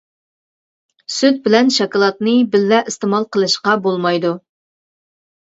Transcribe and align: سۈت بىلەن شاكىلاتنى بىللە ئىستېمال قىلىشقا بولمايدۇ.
سۈت 1.15 1.37
بىلەن 1.47 1.69
شاكىلاتنى 1.75 2.33
بىللە 2.57 2.81
ئىستېمال 2.93 3.29
قىلىشقا 3.37 3.77
بولمايدۇ. 3.87 4.35